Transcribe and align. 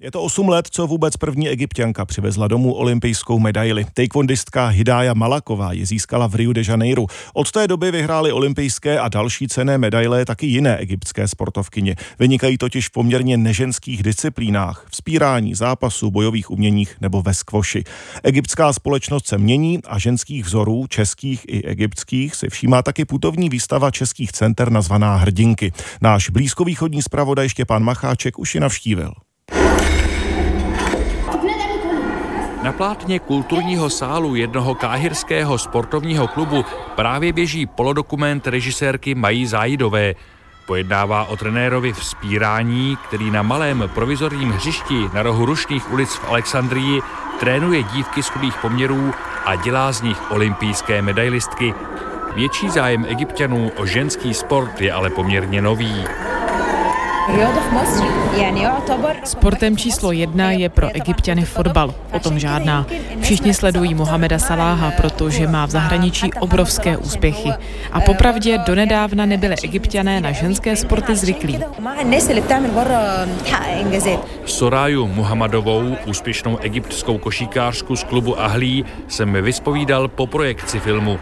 Je 0.00 0.10
to 0.10 0.22
8 0.22 0.48
let, 0.48 0.68
co 0.70 0.86
vůbec 0.86 1.16
první 1.16 1.48
egyptianka 1.48 2.04
přivezla 2.04 2.48
domů 2.48 2.74
olympijskou 2.74 3.38
medaili. 3.38 3.86
Taekwondistka 3.94 4.66
Hidaya 4.66 5.14
Malaková 5.14 5.72
je 5.72 5.86
získala 5.86 6.26
v 6.26 6.34
Rio 6.34 6.52
de 6.52 6.62
Janeiro. 6.68 7.04
Od 7.34 7.50
té 7.50 7.68
doby 7.68 7.90
vyhrály 7.90 8.32
olympijské 8.32 8.98
a 8.98 9.08
další 9.08 9.48
cené 9.48 9.78
medaile 9.78 10.24
taky 10.24 10.46
jiné 10.46 10.76
egyptské 10.76 11.28
sportovkyně. 11.28 11.96
Vynikají 12.18 12.58
totiž 12.58 12.88
v 12.88 12.92
poměrně 12.92 13.36
neženských 13.36 14.02
disciplínách, 14.02 14.86
v 14.90 14.96
spírání, 14.96 15.54
zápasu, 15.54 16.10
bojových 16.10 16.50
uměních 16.50 16.96
nebo 17.00 17.22
ve 17.22 17.34
skvoši. 17.34 17.84
Egyptská 18.22 18.72
společnost 18.72 19.26
se 19.26 19.38
mění 19.38 19.78
a 19.86 19.98
ženských 19.98 20.44
vzorů, 20.44 20.86
českých 20.86 21.44
i 21.48 21.62
egyptských, 21.64 22.34
si 22.34 22.48
všímá 22.48 22.82
taky 22.82 23.04
putovní 23.04 23.48
výstava 23.48 23.90
českých 23.90 24.32
center 24.32 24.72
nazvaná 24.72 25.16
Hrdinky. 25.16 25.72
Náš 26.00 26.30
blízkovýchodní 26.30 27.02
zpravodaj 27.02 27.48
Štěpán 27.48 27.82
Macháček 27.82 28.38
už 28.38 28.54
ji 28.54 28.60
navštívil. 28.60 29.12
Na 32.62 32.72
plátně 32.72 33.18
kulturního 33.18 33.90
sálu 33.90 34.34
jednoho 34.34 34.74
káhirského 34.74 35.58
sportovního 35.58 36.28
klubu 36.28 36.64
právě 36.96 37.32
běží 37.32 37.66
polodokument 37.66 38.46
režisérky 38.46 39.14
Mají 39.14 39.46
Zájidové. 39.46 40.14
Pojednává 40.66 41.24
o 41.24 41.36
trenérovi 41.36 41.92
v 41.92 42.04
spírání, 42.04 42.98
který 43.08 43.30
na 43.30 43.42
malém 43.42 43.90
provizorním 43.94 44.50
hřišti 44.50 45.08
na 45.14 45.22
rohu 45.22 45.46
rušných 45.46 45.92
ulic 45.92 46.14
v 46.14 46.28
Alexandrii 46.28 47.02
trénuje 47.40 47.82
dívky 47.82 48.22
z 48.22 48.28
chudých 48.28 48.56
poměrů 48.56 49.14
a 49.44 49.54
dělá 49.54 49.92
z 49.92 50.02
nich 50.02 50.30
olympijské 50.30 51.02
medailistky. 51.02 51.74
Větší 52.34 52.70
zájem 52.70 53.06
egyptianů 53.08 53.72
o 53.76 53.86
ženský 53.86 54.34
sport 54.34 54.80
je 54.80 54.92
ale 54.92 55.10
poměrně 55.10 55.62
nový. 55.62 56.04
Sportem 59.24 59.76
číslo 59.76 60.12
jedna 60.12 60.50
je 60.50 60.68
pro 60.68 60.88
egyptiany 60.94 61.44
fotbal. 61.44 61.94
O 62.12 62.18
tom 62.18 62.38
žádná. 62.38 62.86
Všichni 63.20 63.54
sledují 63.54 63.94
Mohameda 63.94 64.38
Saláha, 64.38 64.90
protože 64.90 65.46
má 65.46 65.66
v 65.66 65.70
zahraničí 65.70 66.32
obrovské 66.40 66.96
úspěchy. 66.96 67.50
A 67.92 68.00
popravdě 68.00 68.58
donedávna 68.58 69.26
nebyly 69.26 69.54
egyptiané 69.62 70.20
na 70.20 70.32
ženské 70.32 70.76
sporty 70.76 71.16
zvyklí. 71.16 71.60
Soraju 74.44 75.06
Muhammadovou, 75.06 75.96
úspěšnou 76.06 76.58
egyptskou 76.58 77.18
košíkářku 77.18 77.96
z 77.96 78.04
klubu 78.04 78.40
Ahlí, 78.40 78.84
jsem 79.08 79.32
vyspovídal 79.32 80.08
po 80.08 80.26
projekci 80.26 80.80
filmu. 80.80 81.18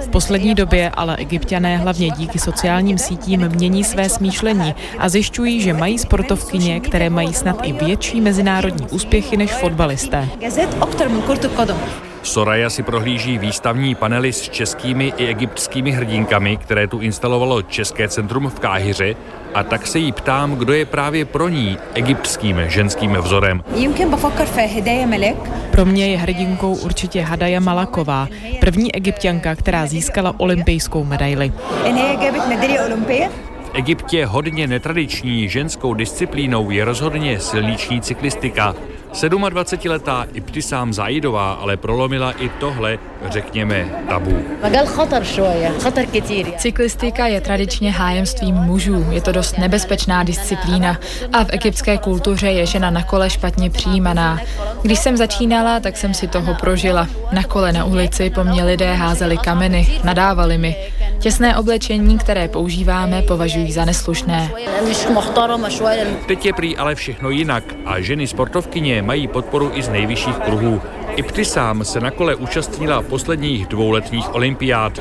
V 0.00 0.08
poslední 0.08 0.54
době 0.54 0.90
ale 0.94 1.16
egyptiané 1.16 1.76
hlavně 1.76 2.10
díky 2.10 2.38
sociálním 2.38 2.98
sítím 2.98 3.48
mění 3.48 3.84
své 3.92 4.08
smýšlení 4.08 4.74
a 4.98 5.08
zjišťují, 5.08 5.60
že 5.60 5.72
mají 5.72 5.98
sportovkyně, 5.98 6.80
které 6.80 7.10
mají 7.10 7.34
snad 7.34 7.60
i 7.62 7.72
větší 7.72 8.20
mezinárodní 8.20 8.86
úspěchy 8.90 9.36
než 9.36 9.52
fotbalisté. 9.52 10.28
Soraya 12.22 12.70
si 12.70 12.82
prohlíží 12.82 13.38
výstavní 13.38 13.94
panely 13.94 14.32
s 14.32 14.48
českými 14.48 15.12
i 15.16 15.26
egyptskými 15.26 15.90
hrdinkami, 15.90 16.56
které 16.56 16.86
tu 16.86 17.00
instalovalo 17.00 17.62
České 17.62 18.08
centrum 18.08 18.48
v 18.48 18.60
Káhyře 18.60 19.14
a 19.54 19.62
tak 19.62 19.86
se 19.86 19.98
jí 19.98 20.12
ptám, 20.12 20.56
kdo 20.56 20.72
je 20.72 20.84
právě 20.84 21.24
pro 21.24 21.48
ní 21.48 21.78
egyptským 21.94 22.60
ženským 22.68 23.12
vzorem. 23.12 23.64
Pro 25.70 25.84
mě 25.84 26.06
je 26.06 26.18
hrdinkou 26.18 26.74
určitě 26.74 27.22
Hadaya 27.22 27.60
Malaková, 27.60 28.28
první 28.60 28.94
egyptianka, 28.94 29.54
která 29.54 29.86
získala 29.86 30.34
olympijskou 30.38 31.04
medaili. 31.04 31.52
V 33.72 33.74
Egyptě 33.74 34.26
hodně 34.26 34.66
netradiční 34.66 35.48
ženskou 35.48 35.94
disciplínou 35.94 36.70
je 36.70 36.84
rozhodně 36.84 37.40
silniční 37.40 38.00
cyklistika. 38.00 38.74
27-letá 39.12 40.26
Ibtisám 40.34 40.92
Zaidová 40.92 41.52
ale 41.52 41.76
prolomila 41.76 42.32
i 42.32 42.48
tohle, 42.48 42.98
řekněme, 43.28 44.04
tabu. 44.08 44.38
Cyklistika 46.56 47.26
je 47.26 47.40
tradičně 47.40 47.92
hájemstvím 47.92 48.54
mužů. 48.54 49.06
Je 49.10 49.20
to 49.20 49.32
dost 49.32 49.58
nebezpečná 49.58 50.22
disciplína 50.22 50.98
a 51.32 51.44
v 51.44 51.48
egyptské 51.52 51.98
kultuře 51.98 52.50
je 52.50 52.66
žena 52.66 52.90
na 52.90 53.02
kole 53.02 53.30
špatně 53.30 53.70
přijímaná. 53.70 54.38
Když 54.82 54.98
jsem 54.98 55.16
začínala, 55.16 55.80
tak 55.80 55.96
jsem 55.96 56.14
si 56.14 56.28
toho 56.28 56.54
prožila. 56.54 57.08
Na 57.32 57.42
kole 57.42 57.72
na 57.72 57.84
ulici 57.84 58.30
po 58.30 58.44
mně 58.44 58.64
lidé 58.64 58.94
házeli 58.94 59.38
kameny, 59.38 60.00
nadávali 60.04 60.58
mi. 60.58 60.76
Těsné 61.22 61.56
oblečení, 61.56 62.18
které 62.18 62.48
používáme, 62.48 63.22
považují 63.22 63.72
za 63.72 63.84
neslušné. 63.84 64.50
Teď 66.26 66.46
je 66.46 66.52
prý 66.52 66.76
ale 66.76 66.94
všechno 66.94 67.30
jinak 67.30 67.64
a 67.84 68.00
ženy 68.00 68.26
sportovkyně 68.26 69.02
mají 69.02 69.28
podporu 69.28 69.70
i 69.74 69.82
z 69.82 69.88
nejvyšších 69.88 70.36
kruhů. 70.36 70.80
Ibtisám 71.16 71.84
se 71.84 72.00
na 72.00 72.10
kole 72.10 72.34
účastnila 72.34 73.02
posledních 73.02 73.66
dvouletních 73.66 74.34
olympiád. 74.34 75.00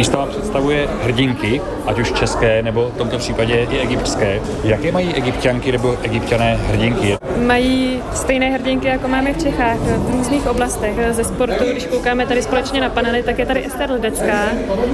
Výstava 0.00 0.26
představuje 0.26 0.88
hrdinky, 1.02 1.60
ať 1.86 1.98
už 1.98 2.12
české 2.12 2.62
nebo 2.62 2.90
v 2.94 2.98
tomto 2.98 3.18
případě 3.18 3.66
i 3.70 3.78
egyptské. 3.78 4.40
Jaké 4.64 4.92
mají 4.92 5.14
egyptianky 5.14 5.72
nebo 5.72 5.96
egyptiané 6.02 6.54
hrdinky? 6.54 7.18
Mají 7.46 8.02
stejné 8.14 8.50
hrdinky, 8.50 8.86
jako 8.86 9.08
máme 9.08 9.32
v 9.32 9.42
Čechách, 9.42 9.76
v 9.76 10.10
různých 10.10 10.46
oblastech. 10.46 10.94
Ze 11.10 11.24
sportu, 11.24 11.64
když 11.70 11.86
koukáme 11.86 12.26
tady 12.26 12.42
společně 12.42 12.80
na 12.80 12.88
panely, 12.88 13.22
tak 13.22 13.38
je 13.38 13.46
tady 13.46 13.66
Ester 13.66 13.90
Ledecká 13.90 14.44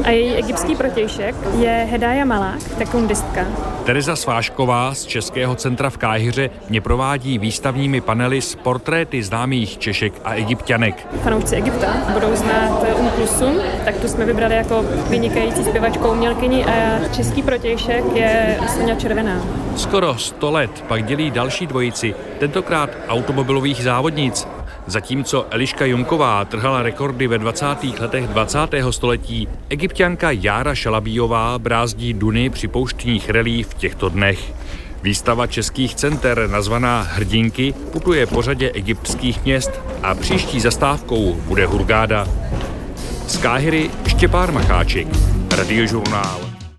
a 0.04 0.10
její 0.10 0.34
egyptský 0.34 0.74
protějšek 0.74 1.34
je 1.58 1.88
Hedaya 1.90 2.24
Malák, 2.24 2.62
tekundistka. 2.78 3.46
Tereza 3.84 4.16
Svášková 4.16 4.94
z 4.94 5.04
Českého 5.04 5.54
centra 5.54 5.90
v 5.90 5.96
Káhyře 5.96 6.50
mě 6.68 6.80
provádí 6.80 7.38
výstavními 7.38 8.00
panely 8.00 8.40
s 8.40 8.54
portréty 8.54 9.22
známých 9.22 9.78
Češek 9.78 10.12
a 10.24 10.34
egyptianek. 10.34 11.06
Fanoušci 11.22 11.56
Egypta 11.56 11.86
budou 12.12 12.36
znát 12.36 12.65
Klusum, 13.26 13.60
tak 13.84 13.96
tu 13.96 14.08
jsme 14.08 14.24
vybrali 14.24 14.54
jako 14.54 14.84
vynikající 15.10 15.64
zpěvačkou 15.64 16.12
umělkyni 16.12 16.64
a 16.64 16.98
český 17.16 17.42
protějšek 17.42 18.04
je 18.14 18.58
Sonja 18.74 18.94
Červená. 18.94 19.40
Skoro 19.76 20.18
100 20.18 20.50
let 20.50 20.84
pak 20.88 21.04
dělí 21.04 21.30
další 21.30 21.66
dvojici, 21.66 22.14
tentokrát 22.38 22.90
automobilových 23.08 23.82
závodnic. 23.82 24.48
Zatímco 24.86 25.46
Eliška 25.50 25.84
Junková 25.84 26.44
trhala 26.44 26.82
rekordy 26.82 27.26
ve 27.26 27.38
20. 27.38 27.66
letech 28.00 28.28
20. 28.28 28.58
století, 28.90 29.48
egyptianka 29.70 30.30
Jára 30.30 30.74
Šalabíjová 30.74 31.58
brázdí 31.58 32.14
duny 32.14 32.50
při 32.50 32.68
pouštních 32.68 33.30
relí 33.30 33.62
v 33.62 33.74
těchto 33.74 34.08
dnech. 34.08 34.52
Výstava 35.02 35.46
českých 35.46 35.94
center 35.94 36.48
nazvaná 36.50 37.02
Hrdinky 37.02 37.74
putuje 37.92 38.26
po 38.26 38.42
řadě 38.42 38.70
egyptských 38.74 39.44
měst 39.44 39.70
a 40.02 40.14
příští 40.14 40.60
zastávkou 40.60 41.34
bude 41.34 41.66
Hurgáda. 41.66 42.26
Z 43.26 43.36
Káhyry 43.36 43.90
Štěpár 44.06 44.52
Macháček, 44.52 45.06
Radiožurnál. 45.50 46.55